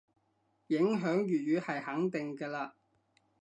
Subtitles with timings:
[0.65, 2.71] 影響粵語係肯定嘅嘞